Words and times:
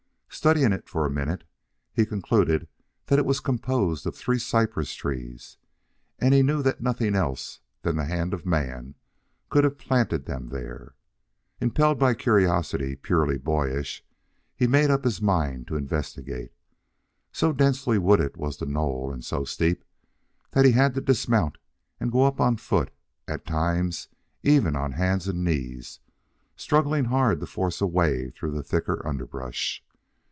Studying 0.33 0.71
it 0.71 0.87
for 0.89 1.05
a 1.05 1.09
minute, 1.11 1.43
he 1.93 2.05
concluded 2.05 2.67
that 3.07 3.19
it 3.19 3.25
was 3.25 3.41
composed 3.41 4.07
of 4.07 4.15
three 4.15 4.39
cypress 4.39 4.93
trees, 4.95 5.57
and 6.19 6.33
he 6.33 6.41
knew 6.41 6.63
that 6.63 6.81
nothing 6.81 7.15
else 7.15 7.59
than 7.83 7.97
the 7.97 8.05
hand 8.05 8.33
of 8.33 8.45
man 8.45 8.95
could 9.49 9.65
have 9.65 9.77
planted 9.77 10.25
them 10.25 10.47
there. 10.47 10.95
Impelled 11.59 11.99
by 11.99 12.13
curiosity 12.15 12.95
purely 12.95 13.37
boyish, 13.37 14.03
he 14.55 14.65
made 14.67 14.89
up 14.89 15.03
his 15.03 15.21
mind 15.21 15.67
to 15.67 15.75
investigate. 15.75 16.53
So 17.33 17.51
densely 17.51 17.97
wooded 17.99 18.35
was 18.37 18.55
the 18.57 18.65
knoll, 18.65 19.11
and 19.11 19.23
so 19.23 19.43
steep, 19.43 19.83
that 20.51 20.65
he 20.65 20.71
had 20.71 20.95
to 20.95 21.01
dismount 21.01 21.57
and 21.99 22.11
go 22.11 22.23
up 22.23 22.39
on 22.39 22.55
foot, 22.55 22.89
at 23.27 23.45
times 23.45 24.07
even 24.43 24.75
on 24.77 24.93
hands 24.93 25.27
and 25.27 25.43
knees 25.43 25.99
struggling 26.55 27.05
hard 27.05 27.41
to 27.41 27.45
force 27.45 27.81
a 27.81 27.85
way 27.85 28.29
through 28.31 28.51
the 28.51 28.63
thicker 28.63 29.05
underbrush. 29.05 29.83